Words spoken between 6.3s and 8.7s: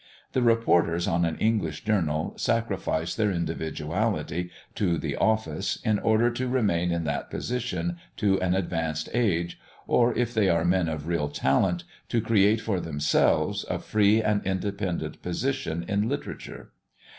to remain in that position to an